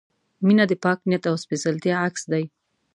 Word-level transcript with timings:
•مینه 0.45 0.65
د 0.69 0.73
پاک 0.83 0.99
نیت 1.09 1.23
او 1.29 1.35
سپېڅلتیا 1.43 1.95
عکس 2.05 2.23
دی. 2.31 2.43